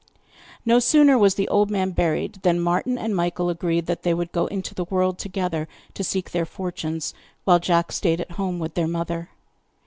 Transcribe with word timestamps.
No 0.65 0.79
sooner 0.79 1.15
was 1.15 1.35
the 1.35 1.47
old 1.49 1.69
man 1.69 1.91
buried 1.91 2.39
than 2.41 2.59
Martin 2.59 2.97
and 2.97 3.15
Michael 3.15 3.51
agreed 3.51 3.85
that 3.85 4.01
they 4.01 4.15
would 4.15 4.31
go 4.31 4.47
into 4.47 4.73
the 4.73 4.85
world 4.85 5.19
together 5.19 5.67
to 5.93 6.03
seek 6.03 6.31
their 6.31 6.47
fortunes, 6.47 7.13
while 7.43 7.59
Jack 7.59 7.91
stayed 7.91 8.19
at 8.19 8.31
home 8.31 8.57
with 8.57 8.73
their 8.73 8.87
mother. 8.87 9.29